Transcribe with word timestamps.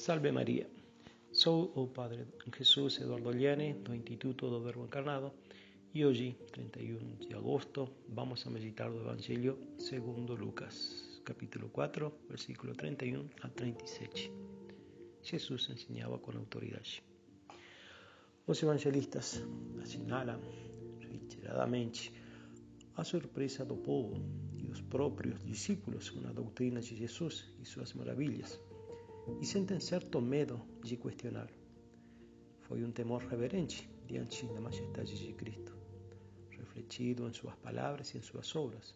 Salve 0.00 0.32
Maria. 0.32 0.66
Sou 1.30 1.70
o 1.76 1.86
Padre 1.86 2.24
Jesus 2.56 2.98
Eduardo 3.02 3.30
Liane, 3.32 3.74
do 3.74 3.94
Instituto 3.94 4.48
do 4.48 4.62
Verbo 4.62 4.86
Encarnado, 4.86 5.30
e 5.92 6.06
hoje, 6.06 6.38
31 6.52 7.16
de 7.16 7.34
agosto, 7.34 7.86
vamos 8.08 8.46
a 8.46 8.50
meditar 8.50 8.90
o 8.90 8.98
Evangelho 8.98 9.58
segundo 9.76 10.34
Lucas, 10.34 11.20
capítulo 11.22 11.68
4, 11.68 12.10
versículo 12.30 12.74
31 12.74 13.28
a 13.42 13.48
37. 13.50 14.32
Jesus 15.22 15.68
ensinava 15.68 16.18
com 16.18 16.34
autoridade. 16.34 17.04
Os 18.46 18.62
evangelistas 18.62 19.44
assinalam 19.82 20.40
reiteradamente 20.98 22.10
a 22.96 23.04
surpresa 23.04 23.66
do 23.66 23.76
povo 23.76 24.14
e 24.56 24.62
dos 24.62 24.80
próprios 24.80 25.44
discípulos 25.44 26.08
com 26.08 26.26
a 26.26 26.32
doutrina 26.32 26.80
de 26.80 26.96
Jesus 26.96 27.52
e 27.60 27.66
suas 27.66 27.92
maravilhas 27.92 28.58
e 29.40 29.46
sentem 29.46 29.80
certo 29.80 30.20
medo 30.20 30.60
de 30.82 30.96
questioná-lo. 30.96 31.54
Foi 32.60 32.84
um 32.84 32.92
temor 32.92 33.22
reverente 33.24 33.90
diante 34.06 34.46
da 34.46 34.60
majestade 34.60 35.18
de 35.18 35.32
Cristo, 35.32 35.76
refletido 36.50 37.26
em 37.26 37.32
suas 37.32 37.56
palavras 37.56 38.14
e 38.14 38.18
em 38.18 38.22
suas 38.22 38.54
obras, 38.54 38.94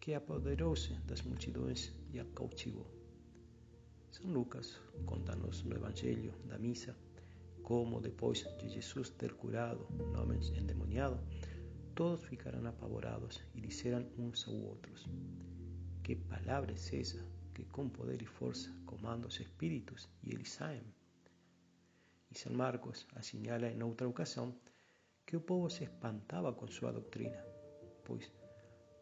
que 0.00 0.14
apoderou-se 0.14 0.92
das 1.06 1.22
multidões 1.22 1.92
e 2.12 2.18
a 2.18 2.24
cautivou. 2.26 2.86
São 4.10 4.30
Lucas 4.30 4.78
conta-nos 5.06 5.62
no 5.62 5.74
Evangelho 5.74 6.34
da 6.44 6.58
Missa 6.58 6.94
como, 7.62 8.00
depois 8.00 8.44
de 8.58 8.68
Jesus 8.68 9.10
ter 9.10 9.32
curado 9.34 9.86
um 9.90 10.58
endemoniado, 10.58 11.18
todos 11.94 12.22
ficaram 12.24 12.66
apavorados 12.66 13.40
e 13.54 13.60
disseram 13.60 14.04
uns 14.18 14.46
aos 14.46 14.62
outros: 14.62 15.06
Que 16.02 16.16
palavra 16.16 16.72
é 16.72 16.74
essa 16.74 17.24
que 17.54 17.64
com 17.66 17.88
poder 17.88 18.20
e 18.22 18.26
força 18.26 18.70
comanda 18.86 19.26
os 19.26 19.38
espíritos 19.40 20.08
e 20.22 20.30
eles 20.30 20.50
saem. 20.50 20.82
E 22.30 22.38
São 22.38 22.52
Marcos 22.52 23.06
assinala 23.14 23.68
em 23.68 23.82
outra 23.82 24.08
ocasião 24.08 24.54
que 25.26 25.36
o 25.36 25.40
povo 25.40 25.68
se 25.68 25.84
espantava 25.84 26.52
com 26.52 26.66
sua 26.66 26.92
doutrina, 26.92 27.44
pois 28.04 28.30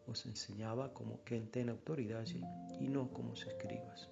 os 0.07 0.27
ensinava 0.27 0.89
como 0.89 1.19
quem 1.19 1.47
tem 1.47 1.69
autoridade 1.69 2.41
e 2.81 2.89
não 2.89 3.07
como 3.07 3.33
os 3.33 3.43
escribas. 3.47 4.09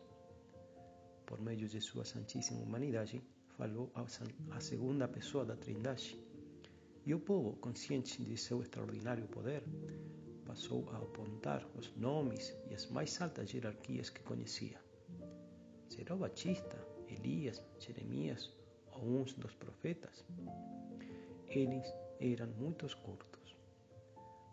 Por 1.27 1.41
meio 1.41 1.69
de 1.69 1.81
sua 1.81 2.05
santíssima 2.05 2.63
humanidade, 2.63 3.23
falou 3.57 3.93
a 3.95 4.61
segunda 4.61 5.09
pessoa 5.09 5.45
da 5.45 5.57
Trindade, 5.57 6.17
e 7.05 7.15
o 7.15 7.21
povo, 7.21 7.57
consciente 7.57 8.23
de 8.23 8.37
seu 8.37 8.63
extraordinário 8.63 9.27
poder, 9.29 9.65
passou 10.49 10.89
a 10.93 10.97
apontar 10.97 11.63
os 11.77 11.95
nomes 11.95 12.57
e 12.71 12.75
as 12.75 12.87
mais 12.87 13.21
altas 13.21 13.53
hierarquias 13.53 14.09
que 14.09 14.23
conhecia. 14.23 14.81
Será 15.91 16.15
o 16.15 16.19
Batista, 16.19 16.79
Elias, 17.07 17.63
Jeremias 17.79 18.51
ou 18.91 19.03
uns 19.21 19.35
dos 19.35 19.55
profetas? 19.55 20.25
Eles 21.49 21.87
eram 22.19 22.47
muito 22.59 22.87
curtos. 22.97 23.55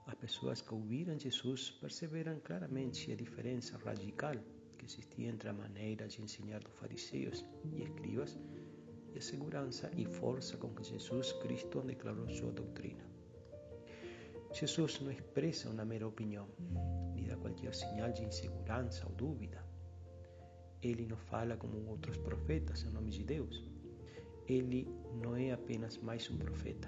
As 0.05 0.15
pessoas 0.15 0.61
que 0.61 0.73
ouviram 0.73 1.17
Jesus 1.17 1.71
perceberam 1.71 2.41
claramente 2.41 3.13
a 3.13 3.15
diferença 3.15 3.77
radical 3.77 4.35
que 4.77 4.85
existia 4.85 5.29
entre 5.29 5.47
a 5.47 5.53
maneira 5.53 6.09
de 6.09 6.21
ensinar 6.21 6.59
dos 6.59 6.73
fariseus 6.73 7.45
e 7.63 7.83
escribas 7.83 8.37
e 9.13 9.17
a 9.17 9.21
segurança 9.21 9.89
e 9.95 10.05
força 10.05 10.57
com 10.57 10.75
que 10.75 10.83
Jesus 10.83 11.31
Cristo 11.41 11.81
declarou 11.81 12.29
sua 12.29 12.51
doutrina. 12.51 13.14
Jesus 14.55 15.01
não 15.01 15.11
expressa 15.11 15.69
uma 15.69 15.83
mera 15.83 16.07
opinião, 16.07 16.47
nem 17.13 17.25
dá 17.25 17.35
qualquer 17.35 17.75
sinal 17.75 18.09
de 18.13 18.23
insegurança 18.23 19.05
ou 19.05 19.11
dúvida. 19.11 19.61
Ele 20.81 21.05
não 21.05 21.17
fala 21.17 21.57
como 21.57 21.89
outros 21.89 22.15
profetas 22.15 22.83
em 22.83 22.89
nome 22.89 23.11
de 23.11 23.21
Deus. 23.21 23.61
Ele 24.47 24.87
não 25.21 25.35
é 25.35 25.51
apenas 25.51 25.97
mais 25.97 26.29
um 26.29 26.37
profeta. 26.37 26.87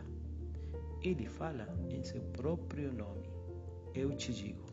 Ele 1.04 1.28
fala 1.28 1.68
em 1.90 2.02
seu 2.06 2.22
próprio 2.32 2.90
nome. 2.94 3.30
Eu 3.94 4.16
te 4.16 4.34
digo. 4.34 4.64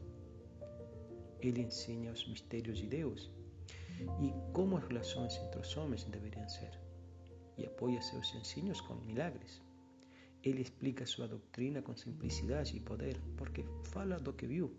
Ele 1.41 1.63
ensina 1.63 2.13
os 2.13 2.25
mistérios 2.29 2.79
de 2.79 2.87
Deus 2.87 3.29
e 4.21 4.33
como 4.53 4.77
as 4.77 4.85
relações 4.85 5.37
entre 5.39 5.61
os 5.61 5.77
homens 5.77 6.05
deveriam 6.05 6.49
ser, 6.49 6.79
e 7.59 7.67
apoia 7.67 8.01
seus 8.01 8.33
ensinos 8.37 8.81
com 8.81 8.95
milagres. 8.95 9.61
Ele 10.45 10.61
explica 10.61 11.07
sua 11.07 11.27
doutrina 11.27 11.81
com 11.81 11.97
simplicidade 11.97 12.77
e 12.77 12.81
poder, 12.81 13.19
porque 13.35 13.65
fala 13.85 14.21
do 14.21 14.33
que 14.35 14.47
viu 14.47 14.77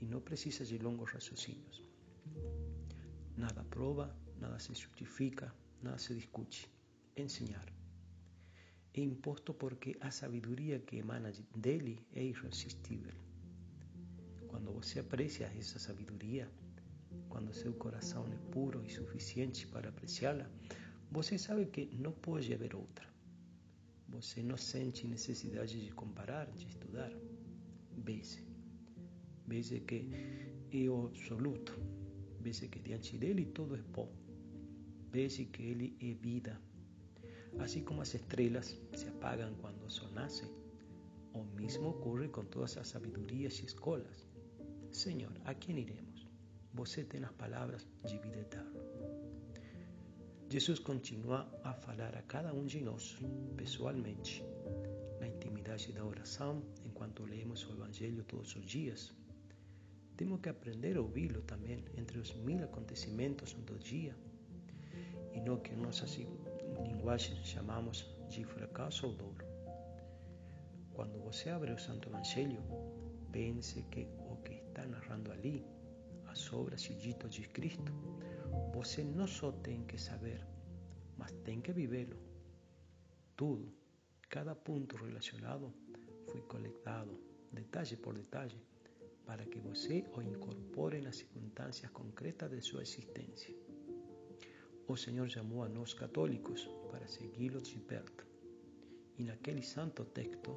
e 0.00 0.06
não 0.06 0.20
precisa 0.20 0.64
de 0.64 0.78
longos 0.78 1.10
raciocínios. 1.10 1.82
Nada 3.36 3.64
prova, 3.64 4.16
nada 4.38 4.58
se 4.60 4.72
justifica, 4.74 5.52
nada 5.82 5.98
se 5.98 6.14
discute. 6.14 6.70
Ensinar. 7.16 7.66
É 8.94 9.00
imposto 9.00 9.52
porque 9.52 9.96
a 10.00 10.10
sabedoria 10.12 10.78
que 10.78 10.96
emana 10.96 11.32
dele 11.56 12.06
é 12.14 12.22
irresistível. 12.22 13.12
Quando 14.46 14.72
você 14.72 15.00
aprecia 15.00 15.52
essa 15.58 15.80
sabedoria, 15.80 16.48
quando 17.28 17.52
seu 17.52 17.74
coração 17.74 18.24
é 18.28 18.36
puro 18.52 18.84
e 18.86 18.90
suficiente 18.90 19.66
para 19.66 19.88
apreciá-la, 19.88 20.48
você 21.10 21.36
sabe 21.36 21.66
que 21.66 21.86
não 21.96 22.12
pode 22.12 22.54
haver 22.54 22.74
outra. 22.74 23.15
Você 24.08 24.42
não 24.42 24.56
sente 24.56 25.06
necessidade 25.06 25.84
de 25.84 25.90
comparar, 25.92 26.46
de 26.52 26.66
estudar. 26.66 27.12
Veja. 27.96 28.40
Veja 29.46 29.78
que 29.80 30.10
é 30.72 30.88
o 30.88 31.06
absoluto. 31.06 31.72
Veja 32.40 32.66
que 32.68 32.78
diante 32.78 33.18
dele 33.18 33.46
tudo 33.46 33.74
é 33.74 33.82
bom. 33.82 34.10
Veja 35.12 35.44
que 35.44 35.62
ele 35.62 35.96
é 36.00 36.14
vida. 36.14 36.60
Assim 37.58 37.82
como 37.82 38.02
as 38.02 38.14
estrelas 38.14 38.78
se 38.94 39.08
apagam 39.08 39.54
quando 39.56 39.84
o 39.84 39.90
sol 39.90 40.08
o 41.32 41.44
mesmo 41.54 41.90
ocorre 41.90 42.28
com 42.28 42.44
todas 42.44 42.78
as 42.78 42.88
sabedorias 42.88 43.58
e 43.58 43.66
escolas. 43.66 44.26
Senhor, 44.90 45.32
a 45.44 45.52
quem 45.52 45.78
iremos? 45.80 46.26
Você 46.72 47.04
tem 47.04 47.22
as 47.22 47.32
palavras 47.32 47.86
de 48.04 48.18
vida 48.18 48.38
eterna. 48.40 48.65
Jesus 50.48 50.78
continua 50.78 51.44
a 51.64 51.74
falar 51.74 52.14
a 52.16 52.22
cada 52.22 52.54
um 52.54 52.64
de 52.64 52.80
nós, 52.80 53.18
pessoalmente, 53.56 54.44
na 55.18 55.26
intimidade 55.26 55.92
da 55.92 56.04
oração, 56.04 56.62
enquanto 56.84 57.24
lemos 57.24 57.68
o 57.68 57.72
Evangelho 57.72 58.22
todos 58.22 58.54
os 58.54 58.64
dias. 58.64 59.12
Temos 60.16 60.40
que 60.40 60.48
aprender 60.48 60.96
a 60.96 61.00
ouvi-lo 61.00 61.42
também 61.42 61.84
entre 61.96 62.20
os 62.20 62.32
mil 62.32 62.62
acontecimentos 62.62 63.54
do 63.54 63.76
dia, 63.76 64.16
e 65.34 65.40
não 65.40 65.58
que 65.58 65.74
em 65.74 65.78
nossa 65.78 66.06
linguagem 66.80 67.36
chamamos 67.44 68.06
de 68.28 68.44
fracasso 68.44 69.08
ou 69.08 69.14
dolo. 69.14 69.36
Quando 70.94 71.18
você 71.24 71.50
abre 71.50 71.72
o 71.72 71.78
Santo 71.78 72.08
Evangelho, 72.08 72.62
pense 73.32 73.82
que 73.90 74.06
o 74.30 74.36
que 74.36 74.54
está 74.54 74.86
narrando 74.86 75.32
ali, 75.32 75.66
as 76.36 76.52
obras 76.52 76.84
e 76.84 76.94
de 76.94 77.48
Cristo, 77.48 77.92
você 78.74 79.02
não 79.02 79.26
só 79.26 79.50
tem 79.50 79.82
que 79.84 79.96
saber, 79.96 80.46
mas 81.16 81.32
tem 81.46 81.62
que 81.62 81.72
vivê-lo. 81.72 82.18
Tudo, 83.34 83.72
cada 84.28 84.54
ponto 84.54 84.96
relacionado 84.96 85.72
foi 86.30 86.42
coletado, 86.42 87.18
detalhe 87.50 87.96
por 87.96 88.12
detalhe, 88.14 88.60
para 89.24 89.46
que 89.46 89.58
você 89.58 90.04
o 90.14 90.20
incorpore 90.20 91.00
nas 91.00 91.16
circunstâncias 91.16 91.90
concretas 91.90 92.50
de 92.50 92.60
sua 92.60 92.82
existência. 92.82 93.54
O 94.86 94.94
Senhor 94.94 95.28
chamou 95.30 95.62
a 95.62 95.68
nós 95.68 95.94
católicos 95.94 96.68
para 96.90 97.08
segui-lo 97.08 97.62
de 97.62 97.78
perto. 97.80 98.26
E 99.18 99.24
naquele 99.24 99.62
santo 99.62 100.04
texto 100.04 100.50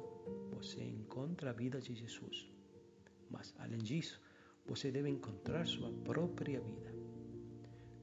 você 0.50 0.82
encontra 0.84 1.50
a 1.50 1.54
vida 1.54 1.80
de 1.80 1.94
Jesus. 1.94 2.52
Mas, 3.30 3.54
além 3.58 3.78
disso, 3.78 4.20
você 4.70 4.88
deve 4.92 5.08
encontrar 5.08 5.66
sua 5.66 5.90
própria 6.04 6.60
vida 6.60 6.94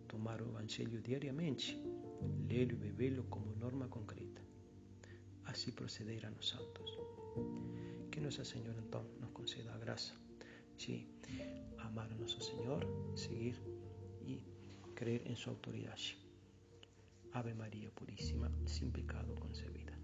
tomar 0.09 0.41
o 0.41 0.49
Evangelho 0.49 0.99
diariamente, 1.01 1.81
lê-lo 2.49 2.73
e 2.73 2.75
bebê-lo 2.75 3.23
como 3.25 3.55
norma 3.55 3.87
concreta. 3.87 4.41
Assim 5.45 5.71
procederão 5.71 6.33
os 6.37 6.49
santos. 6.49 6.91
Que 8.11 8.19
Nossa 8.19 8.43
Senhora, 8.43 8.83
então, 8.85 9.05
nos 9.21 9.29
conceda 9.31 9.73
a 9.73 9.77
graça 9.77 10.13
de 10.77 11.07
amar 11.77 12.11
a 12.11 12.15
Nosso 12.15 12.41
Senhor, 12.41 12.81
seguir 13.15 13.55
e 14.21 14.41
crer 14.93 15.21
em 15.25 15.35
Sua 15.37 15.53
autoridade. 15.53 16.17
Ave 17.31 17.53
Maria 17.53 17.89
Puríssima, 17.91 18.51
sem 18.65 18.91
pecado 18.91 19.33
concebida. 19.35 19.96